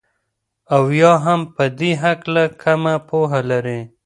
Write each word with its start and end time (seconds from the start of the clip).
او 0.75 0.83
يا 1.01 1.13
هم 1.25 1.41
په 1.55 1.63
دي 1.79 1.91
هكله 2.03 2.43
كمه 2.61 2.95
پوهه 3.09 3.39
لري 3.51 3.79